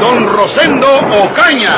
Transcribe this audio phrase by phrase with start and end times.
[0.00, 0.88] Don Rosendo
[1.24, 1.74] Ocaña.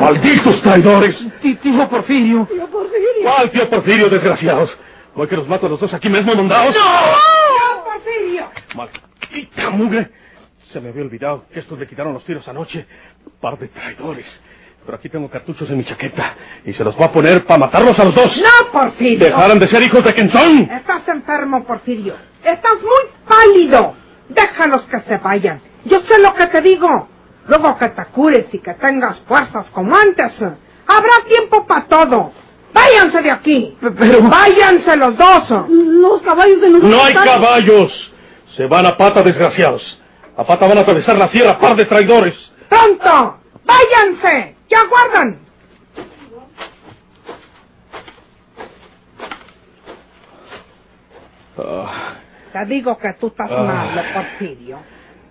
[0.00, 1.18] ¡Malditos traidores!
[1.40, 2.48] Tío Porfirio.
[3.22, 4.76] ¿Cuál tío Porfirio, desgraciados?
[5.14, 6.74] ¿Voy que los mato a los dos aquí mismo, mandados?
[6.74, 7.84] ¡No!
[7.84, 8.46] Porfirio!
[8.74, 10.21] ¡Maldita mugre!
[10.72, 12.86] Se me había olvidado que estos le quitaron los tiros anoche.
[13.40, 14.26] Par de traidores.
[14.84, 17.98] Pero aquí tengo cartuchos en mi chaqueta y se los voy a poner para matarlos
[18.00, 18.36] a los dos.
[18.38, 19.26] ¡No, Porfirio!
[19.26, 20.58] ¡Dejaran de ser hijos de quien son!
[20.62, 22.14] Estás enfermo, Porfirio.
[22.42, 23.94] Estás muy pálido.
[24.28, 25.60] Déjalos que se vayan.
[25.84, 27.08] Yo sé lo que te digo.
[27.46, 32.32] Luego que te cures y que tengas fuerzas como antes, habrá tiempo para todo.
[32.72, 33.76] Váyanse de aquí.
[33.80, 34.22] Pero...
[34.22, 35.48] Váyanse los dos.
[35.68, 36.90] Los caballos de nosotros.
[36.92, 38.12] ¡No hay están- caballos!
[38.56, 39.98] Se van a pata, desgraciados.
[40.36, 42.34] A pata van a atravesar la sierra, par de traidores.
[42.68, 43.38] ¡Pronto!
[43.64, 44.56] ¡Váyanse!
[44.70, 45.38] ¡Ya aguardan!
[51.58, 52.14] Ah,
[52.52, 53.62] Te digo que tú estás Ah.
[53.62, 54.78] mal, Porfirio.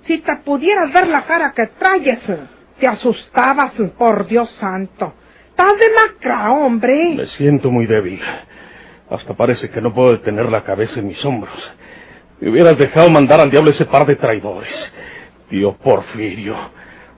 [0.06, 2.20] Si te pudieras ver la cara que traes,
[2.80, 5.14] te asustabas, por Dios santo.
[5.50, 7.14] Estás demacrado, hombre.
[7.16, 8.20] me siento muy débil.
[9.10, 11.72] Hasta parece que no puedo detener la cabeza en mis hombros.
[12.42, 14.92] Me hubieras dejado mandar al diablo ese par de traidores.
[15.50, 16.56] Tío Porfirio.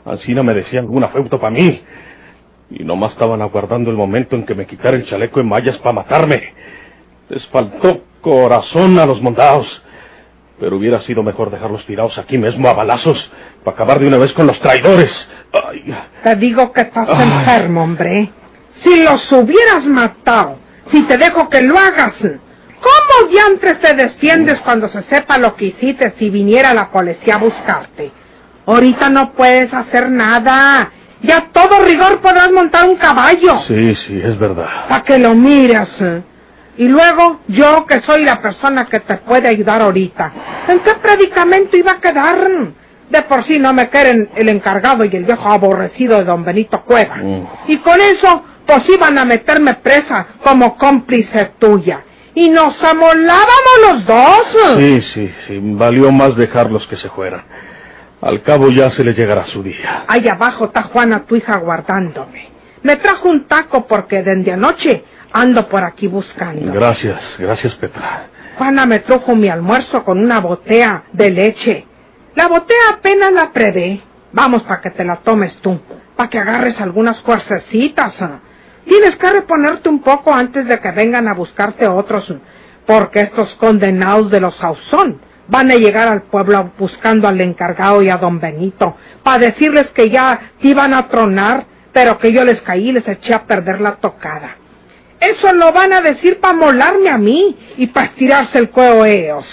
[0.05, 1.81] Así no me decía alguna feuto para mí.
[2.69, 5.93] Y nomás estaban aguardando el momento en que me quitara el chaleco en mallas para
[5.93, 6.53] matarme.
[7.29, 9.81] Les faltó corazón a los mondados.
[10.59, 13.31] Pero hubiera sido mejor dejarlos tirados aquí mismo a balazos
[13.63, 15.27] para acabar de una vez con los traidores.
[15.51, 15.93] Ay,
[16.23, 17.23] Te digo que estás Ay.
[17.31, 18.29] enfermo, hombre.
[18.83, 20.57] Si los hubieras matado,
[20.91, 22.13] si te dejo que lo hagas,
[22.83, 27.39] ¿cómo diantres te desciendes cuando se sepa lo que hiciste si viniera la policía a
[27.39, 28.11] buscarte?
[28.65, 30.91] Ahorita no puedes hacer nada.
[31.21, 33.59] Ya a todo rigor podrás montar un caballo.
[33.67, 34.67] sí, sí, es verdad.
[34.89, 35.89] Para que lo mires.
[36.77, 40.33] Y luego, yo que soy la persona que te puede ayudar ahorita.
[40.67, 42.49] ¿En qué predicamento iba a quedar?
[43.09, 46.81] De por sí no me quieren el encargado y el viejo aborrecido de don Benito
[46.81, 47.17] Cueva.
[47.17, 47.47] Mm.
[47.67, 52.01] Y con eso, pues iban a meterme presa como cómplice tuya.
[52.35, 54.77] Y nos amolábamos los dos.
[54.79, 57.43] Sí, sí, sí, valió más dejarlos que se fueran.
[58.21, 60.05] Al cabo ya se les llegará su día.
[60.07, 62.49] Ahí abajo está Juana, tu hija, guardándome.
[62.81, 66.71] Me trajo un taco porque desde anoche ando por aquí buscando.
[66.73, 68.27] Gracias, gracias Petra.
[68.57, 71.85] Juana me trajo mi almuerzo con una botella de leche.
[72.35, 74.01] La botella apenas la prevé.
[74.31, 75.79] Vamos para que te la tomes tú,
[76.15, 78.19] para que agarres algunas fuercecitas.
[78.21, 78.39] ah.
[78.85, 82.33] Tienes que reponerte un poco antes de que vengan a buscarte otros,
[82.85, 88.09] porque estos condenados de los Sauzón van a llegar al pueblo buscando al encargado y
[88.09, 92.61] a don Benito, para decirles que ya te iban a tronar, pero que yo les
[92.61, 94.57] caí y les eché a perder la tocada.
[95.19, 99.45] Eso lo van a decir para molarme a mí y para estirarse el cuello ellos.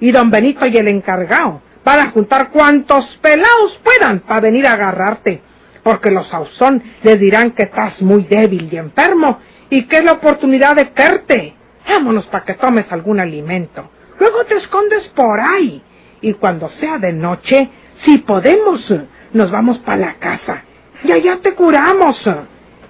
[0.00, 4.74] Y don Benito y el encargado van a juntar cuantos pelados puedan para venir a
[4.74, 5.40] agarrarte.
[5.88, 9.38] Porque los Sauzón les dirán que estás muy débil y enfermo
[9.70, 11.54] y que es la oportunidad de verte.
[11.88, 13.90] Vámonos para que tomes algún alimento.
[14.20, 15.82] Luego te escondes por ahí.
[16.20, 17.70] Y cuando sea de noche,
[18.04, 18.84] si podemos,
[19.32, 20.62] nos vamos para la casa.
[21.04, 22.22] Y allá te curamos.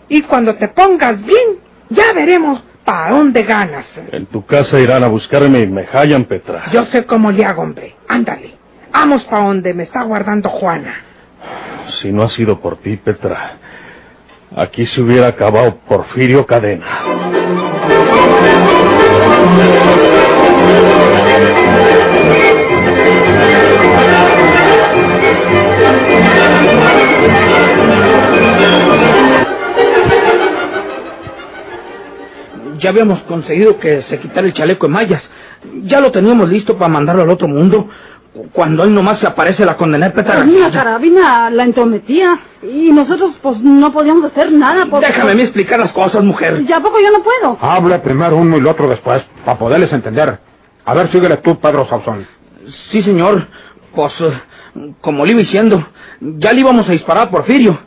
[0.08, 1.60] Y cuando te pongas bien,
[1.90, 3.86] ya veremos para dónde ganas.
[4.10, 6.64] En tu casa irán a buscarme y me hallan, Petra.
[6.72, 7.94] Yo sé cómo le hago, hombre.
[8.08, 8.56] Ándale.
[8.92, 11.04] Vamos para donde me está guardando Juana.
[11.88, 13.58] Si no ha sido por ti, Petra,
[14.54, 17.00] aquí se hubiera acabado Porfirio Cadena.
[32.78, 35.28] Ya habíamos conseguido que se quitara el chaleco en mallas.
[35.82, 37.88] Ya lo teníamos listo para mandarlo al otro mundo.
[38.52, 43.36] Cuando hoy nomás se aparece la condenada Petra Pues la carabina la entrometía y nosotros
[43.42, 45.06] pues no podíamos hacer nada porque...
[45.06, 46.64] Déjame a mí explicar las cosas, mujer.
[46.66, 47.58] ¿Ya poco yo no puedo?
[47.60, 50.38] Hable primero uno y el otro después, para poderles entender.
[50.84, 52.26] A ver, síguele tú, Pedro Sauzón.
[52.90, 53.46] Sí, señor.
[53.94, 54.12] Pues,
[55.00, 55.86] como le iba diciendo,
[56.20, 57.78] ya le íbamos a disparar a Porfirio.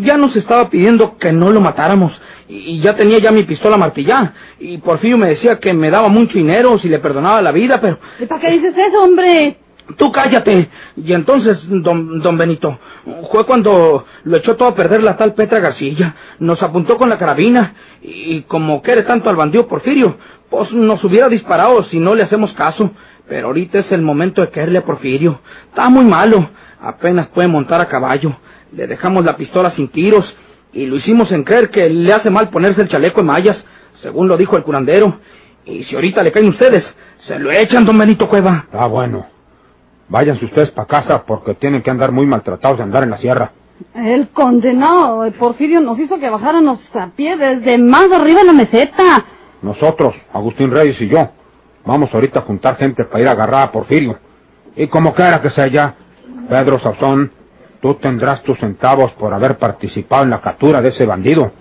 [0.00, 2.12] Ya nos estaba pidiendo que no lo matáramos.
[2.48, 4.34] Y ya tenía ya mi pistola martillada.
[4.58, 7.98] Y Porfirio me decía que me daba mucho dinero si le perdonaba la vida, pero...
[8.18, 9.56] ¿Y para qué dices eso, hombre?
[9.96, 10.68] Tú cállate.
[10.96, 12.78] Y entonces, don, don Benito,
[13.30, 16.14] fue cuando lo echó todo a perder la tal Petra García.
[16.38, 17.74] Nos apuntó con la carabina.
[18.02, 20.16] Y como quiere tanto al bandido Porfirio,
[20.50, 22.90] pues nos hubiera disparado si no le hacemos caso.
[23.28, 25.40] Pero ahorita es el momento de caerle a Porfirio.
[25.68, 26.50] Está muy malo.
[26.80, 28.36] Apenas puede montar a caballo.
[28.72, 30.34] Le dejamos la pistola sin tiros
[30.72, 33.62] y lo hicimos en creer que le hace mal ponerse el chaleco en mallas,
[34.00, 35.18] según lo dijo el curandero.
[35.64, 36.84] Y si ahorita le caen ustedes,
[37.18, 38.66] se lo echan, don Benito Cueva.
[38.72, 39.26] Ah, bueno.
[40.12, 43.52] Váyanse ustedes para casa porque tienen que andar muy maltratados de andar en la sierra.
[43.94, 48.52] El condenado el Porfirio nos hizo que bajáramos a pie desde más arriba en la
[48.52, 49.24] meseta.
[49.62, 51.30] Nosotros, Agustín Reyes y yo,
[51.86, 54.18] vamos ahorita a juntar gente para ir a agarrar a Porfirio.
[54.76, 55.94] Y como quiera que sea ya,
[56.46, 57.32] Pedro Sauzón,
[57.80, 61.52] tú tendrás tus centavos por haber participado en la captura de ese bandido.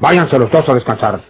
[0.00, 1.20] Váyanse los dos a descansar.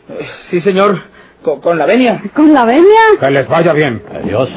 [0.49, 1.03] Sí, señor.
[1.43, 2.23] Con, con la venia.
[2.35, 3.01] ¿Con la venia?
[3.21, 4.03] Que les vaya bien.
[4.11, 4.49] Adiós.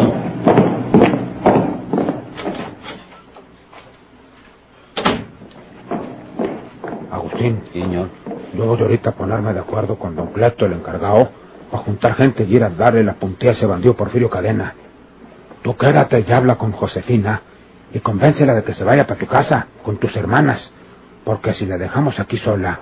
[7.43, 8.07] Agustín, Señor.
[8.53, 11.29] yo voy ahorita a ponerme de acuerdo con don Cleto, el encargado,
[11.69, 14.75] para juntar gente y ir a darle la puntilla a ese bandido Porfirio Cadena.
[15.61, 17.41] Tú quédate y habla con Josefina
[17.93, 20.71] y convéncela de que se vaya para tu casa con tus hermanas,
[21.25, 22.79] porque si la dejamos aquí sola,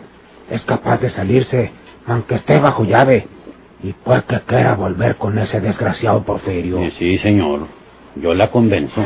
[0.49, 1.71] es capaz de salirse,
[2.05, 3.27] aunque esté bajo llave,
[3.83, 6.79] y puede que quiera volver con ese desgraciado Porfirio.
[6.99, 7.61] Sí, señor.
[8.15, 9.01] Yo la convenzo.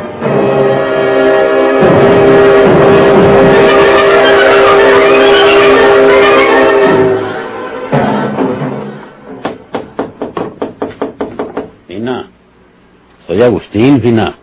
[13.35, 14.37] Soy Agustín, Fina.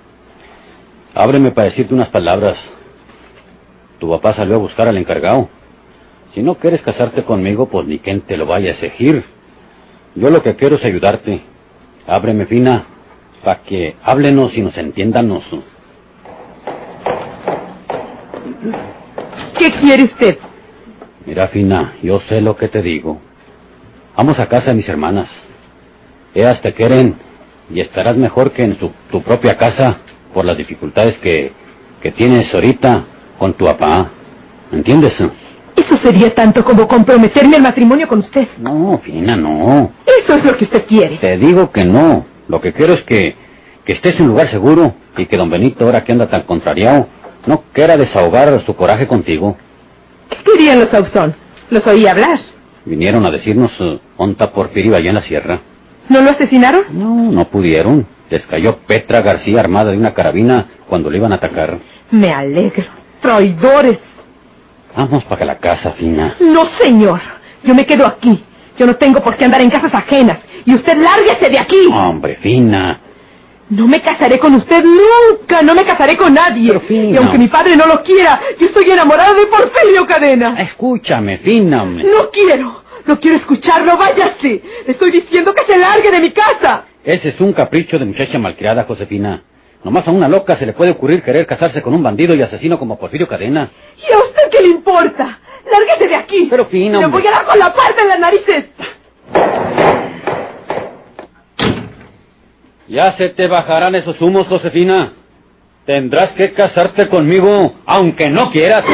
[1.14, 2.58] Ábreme para decirte unas palabras.
[3.98, 5.48] Tu papá salió a buscar al encargado.
[6.34, 9.24] Si no quieres casarte conmigo, pues ni quien te lo vaya a exigir.
[10.14, 11.40] Yo lo que quiero es ayudarte.
[12.06, 12.84] Ábreme, Fina,
[13.42, 15.42] para que háblenos y nos entiéndanos.
[19.58, 20.38] ¿Qué quiere usted?
[21.24, 23.22] Mira, Fina, yo sé lo que te digo.
[24.18, 25.30] Vamos a casa de mis hermanas.
[26.34, 27.31] Ellas te quieren
[27.70, 29.98] y estarás mejor que en su- tu propia casa
[30.34, 31.52] por las dificultades que,
[32.00, 33.04] que tienes ahorita
[33.38, 34.10] con tu papá.
[34.72, 35.18] ¿Entiendes?
[35.76, 38.46] Eso sería tanto como comprometerme al matrimonio con usted.
[38.58, 39.92] No, Fina, no.
[40.06, 41.16] Eso es lo que usted quiere.
[41.18, 42.26] Te digo que no.
[42.48, 43.34] Lo que quiero es que,
[43.84, 47.06] que estés en lugar seguro y que don Benito, ahora que anda tan contrariado,
[47.46, 49.56] no quiera desahogar su coraje contigo.
[50.30, 51.34] ¿Qué querían los Sauzón?
[51.70, 52.38] Los oí hablar.
[52.84, 55.60] Vinieron a decirnos uh, onta Porfirio allá en la sierra.
[56.12, 56.82] ¿No lo asesinaron?
[56.92, 58.06] No, no pudieron.
[58.28, 61.78] Les cayó Petra García armada de una carabina cuando le iban a atacar.
[62.10, 62.84] Me alegro.
[63.22, 63.98] Traidores.
[64.94, 66.36] Vamos para la casa, Fina.
[66.40, 67.20] No, señor.
[67.64, 68.44] Yo me quedo aquí.
[68.78, 70.38] Yo no tengo por qué andar en casas ajenas.
[70.66, 71.86] Y usted lárguese de aquí.
[71.90, 73.00] Hombre, Fina.
[73.70, 75.62] No me casaré con usted nunca.
[75.62, 76.68] No me casaré con nadie.
[76.68, 77.10] Pero, Fina.
[77.10, 80.56] Y aunque mi padre no lo quiera, yo estoy enamorada de Porfirio Cadena.
[80.58, 81.82] Escúchame, Fina.
[81.82, 82.04] hombre.
[82.04, 82.81] No quiero.
[83.06, 83.96] No quiero escucharlo.
[83.96, 84.62] Váyase.
[84.86, 86.84] Le estoy diciendo que se largue de mi casa.
[87.04, 89.42] Ese es un capricho de muchacha malcriada, Josefina.
[89.84, 92.78] Nomás a una loca se le puede ocurrir querer casarse con un bandido y asesino
[92.78, 93.70] como Porfirio Cadena.
[93.98, 95.40] ¿Y a usted qué le importa?
[95.70, 96.46] Lárguese de aquí.
[96.48, 98.64] Pero, Fina, Le voy a dar con la parte en las narices.
[102.88, 105.14] Ya se te bajarán esos humos, Josefina.
[105.86, 108.84] Tendrás que casarte conmigo, aunque no quieras.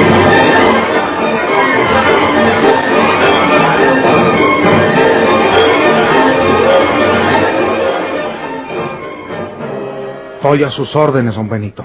[10.49, 11.85] Estoy a sus órdenes, don Benito.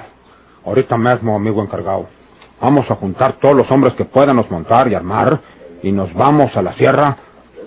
[0.65, 2.07] Ahorita mismo, amigo encargado.
[2.61, 5.37] Vamos a juntar todos los hombres que podamos montar y armar
[5.81, 7.17] y nos vamos a la sierra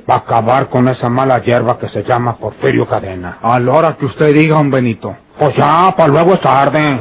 [0.06, 3.40] para acabar con esa mala hierba que se llama Porfirio Cadena.
[3.42, 5.14] A la hora que usted diga, don Benito.
[5.38, 6.98] Pues ya, para luego es tarde.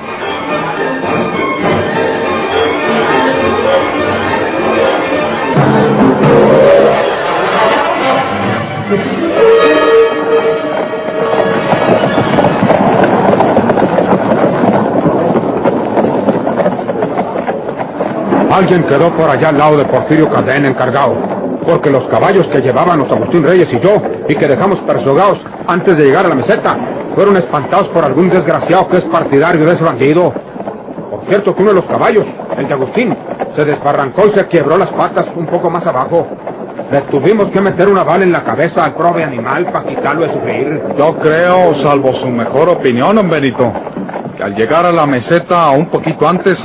[18.56, 21.14] Alguien quedó por allá al lado de Porfirio Cadena encargado.
[21.68, 25.98] Porque los caballos que llevaban los Agustín Reyes y yo, y que dejamos persogados antes
[25.98, 26.78] de llegar a la meseta,
[27.16, 30.32] fueron espantados por algún desgraciado que es partidario de ese bandido.
[31.12, 32.26] Por cierto que uno de los caballos,
[32.58, 33.18] el de Agustín,
[33.58, 36.26] se desbarrancó y se quebró las patas un poco más abajo.
[36.90, 40.34] Le tuvimos que meter una bala en la cabeza al pobre animal para quitarlo de
[40.34, 40.82] sufrir.
[40.98, 43.70] Yo creo, salvo su mejor opinión, don Benito,
[44.38, 46.58] que al llegar a la meseta un poquito antes,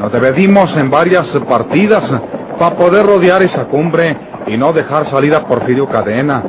[0.00, 2.04] nos dividimos en varias partidas
[2.58, 6.42] para poder rodear esa cumbre y no dejar salir a Porfirio Cadena.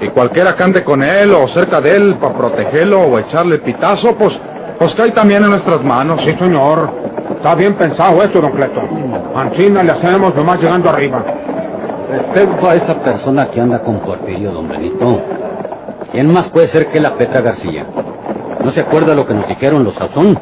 [0.00, 4.14] Y cualquiera que ande con él o cerca de él para protegerlo o echarle pitazo,
[4.16, 4.38] pues,
[4.78, 6.20] pues cae también en nuestras manos.
[6.22, 6.90] Sí, señor.
[7.36, 8.80] Está bien pensado esto, don Cleto.
[9.34, 11.22] Ancina le hacemos nomás llegando arriba.
[12.10, 15.20] Respecto a esa persona que anda con Porfirio, don Benito,
[16.12, 17.84] ¿quién más puede ser que la Petra García?
[18.62, 20.38] ¿No se acuerda lo que nos dijeron los Sazón?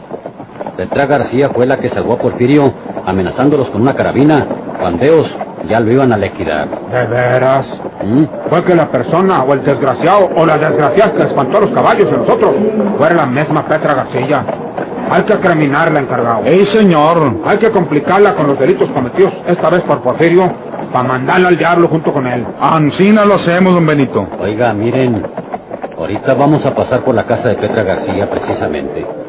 [0.76, 2.72] Petra García fue la que salvó a Porfirio
[3.06, 4.46] amenazándolos con una carabina.
[4.82, 5.30] Bandeos
[5.68, 6.68] ya lo iban a liquidar.
[6.90, 7.66] ¿De veras?
[8.04, 8.24] ¿Mm?
[8.50, 12.08] Fue que la persona o el desgraciado o la desgraciada que espantó a los caballos
[12.10, 12.54] y nosotros
[12.98, 14.44] fuera la misma Petra García.
[15.10, 16.42] Hay que criminarla, encargado.
[16.44, 17.36] ¡Ey, señor!
[17.44, 20.50] Hay que complicarla con los delitos cometidos esta vez por Porfirio
[20.92, 22.44] para mandarla al diablo junto con él.
[22.60, 24.26] Ancina lo hacemos, don Benito.
[24.40, 25.22] Oiga, miren,
[25.98, 29.23] ahorita vamos a pasar por la casa de Petra García precisamente.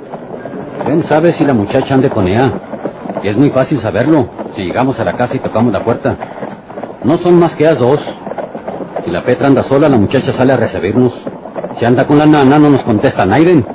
[0.84, 2.28] ¿Quién sabe si la muchacha ande con?
[2.28, 6.16] Y es muy fácil saberlo si llegamos a la casa y tocamos la puerta.
[7.04, 8.00] No son más que ellas dos.
[9.04, 11.14] Si la Petra anda sola, la muchacha sale a recibirnos.
[11.80, 13.66] Si anda con la nana, no nos contesta Naiden.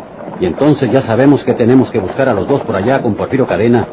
[0.40, 3.46] Y entonces ya sabemos que tenemos que buscar a los dos por allá con Porfirio
[3.46, 3.86] Cadena.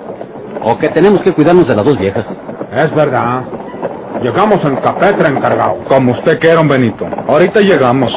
[0.63, 2.25] O que tenemos que cuidarnos de las dos viejas.
[2.71, 3.43] Es verdad.
[4.21, 5.77] Llegamos en Capetra, encargado.
[5.87, 7.05] Como usted quiera, don Benito.
[7.27, 8.15] Ahorita llegamos.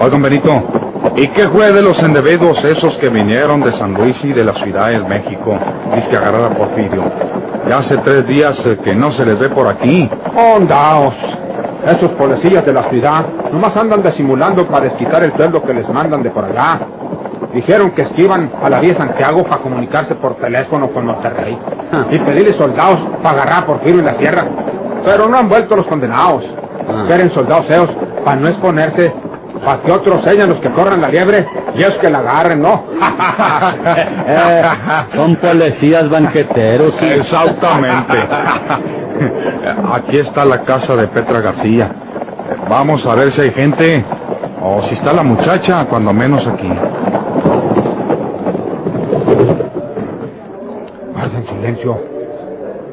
[0.00, 0.62] Oigan, Benito,
[1.16, 4.54] ¿y qué fue de los individuos esos que vinieron de San Luis y de la
[4.54, 5.58] Ciudad de México?
[5.94, 7.02] Dice que agarrar a Porfirio.
[7.68, 10.08] Ya hace tres días eh, que no se les ve por aquí.
[10.36, 11.14] Ondaos.
[11.86, 16.22] Esos policías de la ciudad nomás andan disimulando para desquitar el sueldo que les mandan
[16.22, 16.80] de por allá.
[17.52, 21.58] Dijeron que esquivan a la vía Santiago para comunicarse por teléfono con Monterrey
[21.92, 22.06] Ah.
[22.10, 24.44] y pedirle soldados para agarrar a Porfirio en la sierra.
[25.04, 26.44] Pero no han vuelto los condenados.
[26.88, 27.04] Ah.
[27.06, 27.90] Quieren soldados feos
[28.24, 29.12] para no exponerse,
[29.64, 32.84] para que otros sean los que corran la liebre y ellos que la agarren, ¿no?
[34.24, 34.62] Eh,
[35.14, 36.94] son policías banqueteros.
[37.00, 38.18] Exactamente.
[39.92, 41.90] Aquí está la casa de Petra García.
[42.68, 44.04] Vamos a ver si hay gente
[44.60, 46.70] o si está la muchacha, cuando menos aquí.
[51.12, 52.00] Guarden silencio.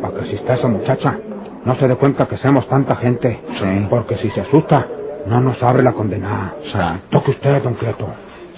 [0.02, 1.18] Para que si está esa muchacha,
[1.66, 3.40] no se dé cuenta que seamos tanta gente.
[3.60, 3.88] Sí.
[3.90, 4.88] Porque si se asusta,
[5.30, 6.56] no nos abre la condenada.
[6.64, 7.02] Sí.
[7.12, 8.08] Toque usted, don Cleto.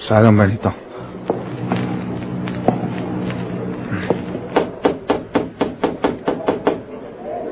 [0.08, 0.74] Sabe, don Benito.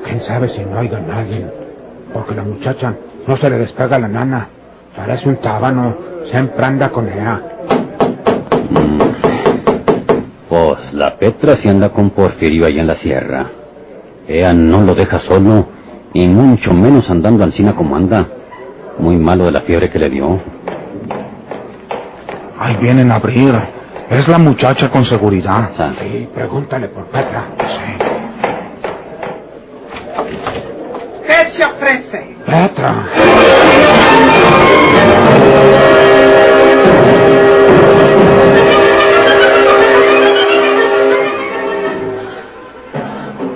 [0.04, 1.46] ¿Quién sabe si no haya nadie?
[2.14, 2.94] Porque la muchacha
[3.26, 4.48] no se le despega la nana.
[4.96, 5.94] Parece un tábano.
[6.30, 7.42] Siempre anda con ella.
[10.48, 13.46] Pues la Petra se anda con Porfirio allá en la sierra.
[14.26, 15.66] Ella no lo deja solo,
[16.12, 18.26] y mucho menos andando ancina como anda.
[19.00, 20.40] Muy malo de la fiebre que le dio.
[22.58, 23.54] Ahí vienen a abrir.
[24.10, 25.70] Es la muchacha con seguridad.
[25.76, 27.44] Sa- Sí, pregúntale por Petra.
[31.26, 32.36] ¿Qué se ofrece?
[32.44, 33.06] Petra.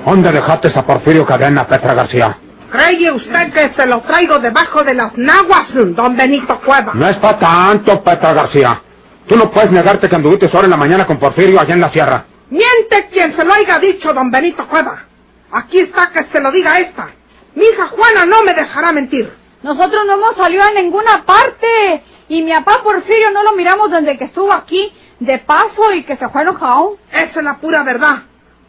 [0.07, 2.37] ¿Dónde dejaste a Porfirio Cadena, Petra García?
[2.75, 6.93] ¿Cree usted que se lo traigo debajo de las naguas, don Benito Cueva?
[6.93, 8.83] No es para tanto, Petra García.
[9.28, 11.93] Tú no puedes negarte que anduviste ahora en la mañana con Porfirio allá en la
[11.93, 12.25] sierra.
[12.50, 15.04] Miente quien se lo haya dicho, don Benito Cueva.
[15.52, 17.11] Aquí está que se lo diga esta.
[17.54, 19.33] Mi hija Juana no me dejará mentir.
[19.62, 22.02] Nosotros no hemos salido a ninguna parte.
[22.28, 26.16] Y mi papá Porfirio no lo miramos desde que estuvo aquí de paso y que
[26.16, 26.97] se fue enojado.
[27.12, 28.25] Esa es la pura verdad.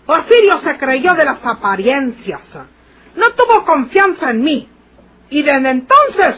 [0.06, 2.42] Porfirio se creyó de las apariencias.
[3.16, 4.70] No tuvo confianza en mí.
[5.30, 6.36] Y desde entonces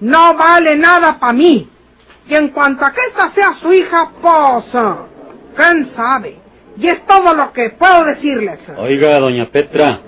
[0.00, 1.68] no vale nada para mí.
[2.28, 4.64] Y en cuanto a que esta sea su hija, pues,
[5.54, 6.38] quién sabe.
[6.78, 8.60] Y es todo lo que puedo decirles.
[8.76, 10.00] Oiga, doña Petra.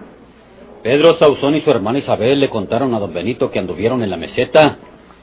[0.82, 4.16] Pedro Sauzón y su hermana Isabel le contaron a don Benito que anduvieron en la
[4.16, 4.78] meseta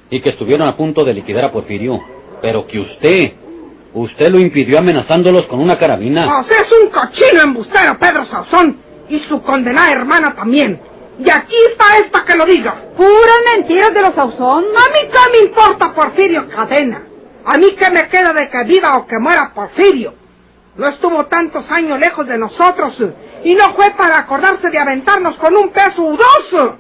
[0.09, 1.99] y que estuvieron a punto de liquidar a Porfirio.
[2.41, 3.33] Pero que usted,
[3.93, 6.43] usted lo impidió amenazándolos con una carabina.
[6.47, 8.77] Pues es un cochino embustero, Pedro Sauzón.
[9.09, 10.81] Y su condenada hermana también.
[11.19, 12.75] Y aquí está esta que lo diga.
[12.97, 14.65] Puras mentiras de los Sauzón.
[14.65, 17.03] A mí qué me importa Porfirio Cadena.
[17.45, 20.13] A mí qué me queda de que viva o que muera Porfirio.
[20.75, 22.97] No estuvo tantos años lejos de nosotros
[23.43, 26.75] y no fue para acordarse de aventarnos con un peso u dos.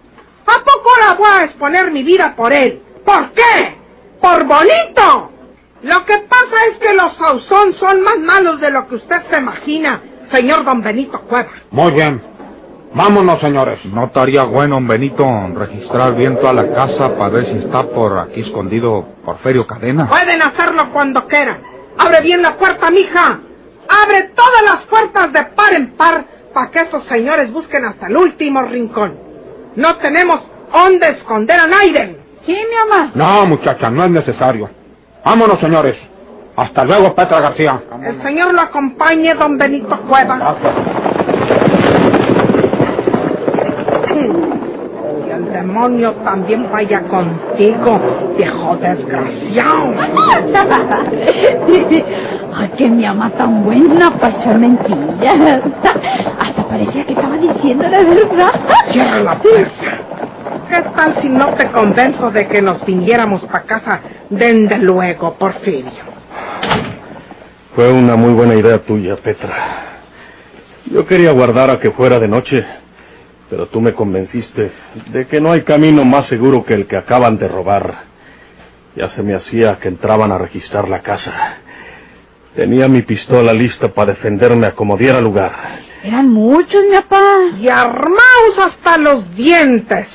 [0.47, 2.81] ¿A poco ahora voy a exponer mi vida por él?
[3.05, 3.77] ¿Por qué?
[4.21, 5.31] ¡Por bonito!
[5.83, 9.37] Lo que pasa es que los Sauzón son más malos de lo que usted se
[9.37, 10.01] imagina,
[10.31, 11.49] señor don Benito Cueva.
[11.71, 12.21] Muy bien.
[12.93, 13.83] Vámonos, señores.
[13.85, 18.17] No estaría bueno, don Benito, registrar bien toda la casa para ver si está por
[18.17, 20.07] aquí escondido Porfirio Cadena.
[20.07, 21.61] Pueden hacerlo cuando quieran.
[21.97, 23.39] Abre bien la puerta, mija.
[23.89, 28.15] Abre todas las puertas de par en par para que estos señores busquen hasta el
[28.15, 29.19] último rincón.
[29.75, 30.39] No tenemos
[30.71, 32.17] dónde esconder a Naiden.
[32.45, 33.11] Sí, mi mamá.
[33.13, 34.69] No, muchacha, no es necesario.
[35.23, 35.97] Vámonos, señores.
[36.55, 37.81] Hasta luego, Petra García.
[38.03, 40.37] El señor lo acompañe, don Benito Cueva.
[40.37, 40.73] Gracias.
[45.25, 47.99] Y el demonio también vaya contigo,
[48.37, 49.93] viejo desgraciado.
[52.57, 55.61] Ay, que mi mamá tan buena para echar mentiras.
[56.39, 58.53] Hasta parecía que estaba diciendo la verdad.
[58.91, 59.97] Cierra la puerta.
[60.69, 66.14] ¿Qué tal si no te convenzo de que nos viniéramos para casa desde luego, Porfirio?
[67.75, 69.53] Fue una muy buena idea tuya, Petra.
[70.85, 72.65] Yo quería guardar a que fuera de noche,
[73.49, 74.71] pero tú me convenciste
[75.07, 78.05] de que no hay camino más seguro que el que acaban de robar.
[78.95, 81.33] Ya se me hacía que entraban a registrar la casa.
[82.55, 85.51] Tenía mi pistola lista para defenderme a como diera lugar.
[86.01, 87.23] Eran muchos, mi papá.
[87.59, 90.07] Y armaos hasta los dientes.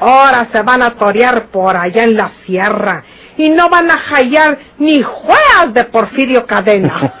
[0.00, 3.04] Ahora se van a torear por allá en la sierra
[3.36, 7.14] y no van a hallar ni juegas de Porfirio Cadena.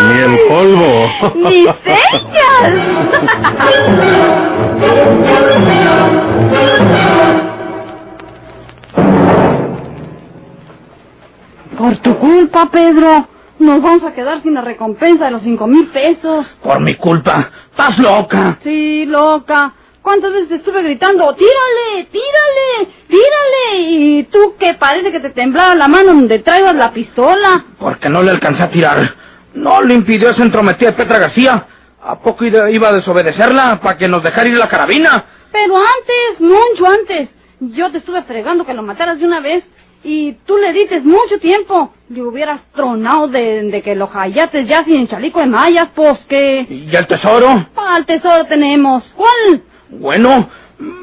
[0.00, 1.10] Ni el polvo.
[1.36, 2.72] ¡Ni señas!
[11.76, 13.28] Por tu culpa, Pedro.
[13.58, 16.46] Nos vamos a quedar sin la recompensa de los cinco mil pesos.
[16.62, 17.50] Por mi culpa.
[17.70, 18.58] ¡Estás loca!
[18.62, 19.72] Sí, loca.
[20.02, 23.78] ¿Cuántas veces estuve gritando, tírale, tírale, tírale?
[23.80, 27.64] Y tú que parece que te temblaba la mano donde traibas la pistola.
[27.78, 29.14] Porque no le alcancé a tirar.
[29.54, 31.66] No le impidió esa entrometida de Petra García.
[32.02, 35.24] ¿A poco iba a desobedecerla para que nos dejara ir la carabina?
[35.52, 37.28] Pero antes, mucho antes.
[37.60, 39.62] Yo te estuve fregando que lo mataras de una vez.
[40.02, 41.94] Y tú le dices mucho tiempo.
[42.08, 46.66] Le hubieras tronado de, de que lo hallates ya sin chalico de mallas, pues que...
[46.68, 47.68] ¿Y el tesoro?
[47.76, 49.04] Al tesoro tenemos.
[49.14, 49.62] ¿Cuál?
[49.92, 50.48] Bueno,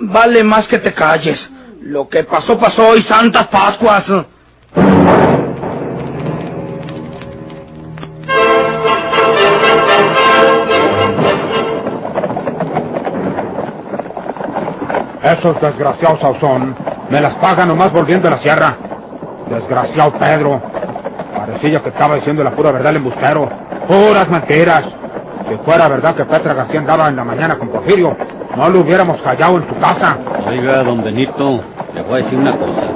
[0.02, 1.40] vale más que te calles.
[1.82, 4.06] Lo que pasó, pasó y santas Pascuas.
[15.24, 16.76] Esos desgraciados Sauzón
[17.10, 18.76] me las pagan nomás volviendo a la sierra.
[19.50, 20.62] Desgraciado Pedro.
[21.36, 23.50] Parecía que estaba diciendo la pura verdad el embustero.
[23.88, 24.84] Puras mentiras.
[25.48, 28.16] Si fuera verdad que Petra García andaba en la mañana con Porfirio,
[28.60, 30.18] no lo hubiéramos callado en su casa.
[30.46, 31.62] Oiga, don Benito,
[31.96, 32.88] le voy a decir una cosa.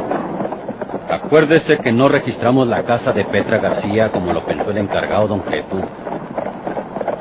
[1.09, 5.39] Acuérdese que no registramos la casa de Petra García como lo pensó el encargado, don
[5.39, 5.77] Preto.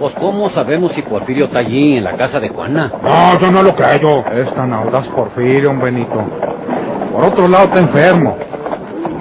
[0.01, 2.91] Pues, ¿cómo sabemos si Porfirio está allí, en la casa de Juana?
[3.01, 4.25] No, yo no lo creo.
[4.33, 6.21] Es tan audaz Porfirio, don Benito.
[7.13, 8.37] Por otro lado, está enfermo.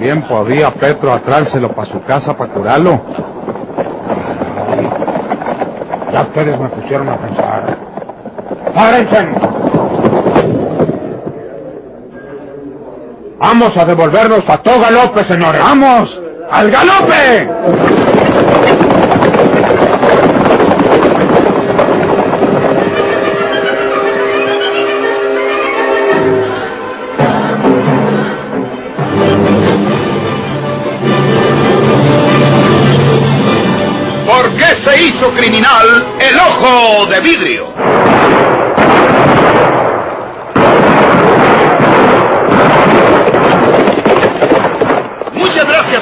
[0.00, 3.00] Bien podía Petro atrárselo para su casa para curarlo.
[6.12, 7.91] Ya ustedes me pusieron a pensar.
[8.74, 9.28] ¡Párense!
[13.38, 15.60] Vamos a devolvernos a todo galope, señores.
[15.62, 16.20] ¡Vamos!
[16.50, 17.48] ¡Al galope!
[34.26, 37.66] ¿Por qué se hizo criminal el ojo de vidrio?
[45.34, 46.01] Muchas gracias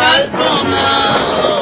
[0.00, 1.55] kalsona